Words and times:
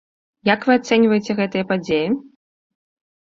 Як 0.49 0.63
вы 0.69 0.77
ацэньваеце 0.79 1.31
гэтыя 1.39 1.67
падзеі? 1.71 2.07